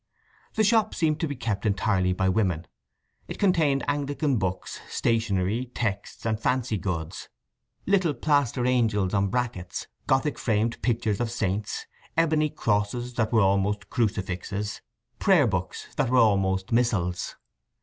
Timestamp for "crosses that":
12.49-13.31